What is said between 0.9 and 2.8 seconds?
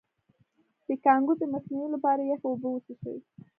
کانګو د مخنیوي لپاره یخې اوبه